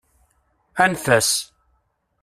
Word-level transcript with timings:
Anef-as. 0.83 1.29